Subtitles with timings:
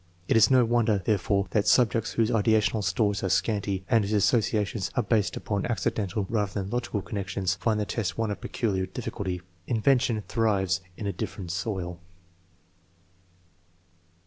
[0.27, 4.13] It is no wonder, there fore, that subjects whose ideational stores are scanty, and whose
[4.13, 8.87] associations are based upon accidental rather than logical connections, find the test one of peculiar
[8.87, 9.43] difficulty.
[9.67, 11.99] Invention thrives in a different soil.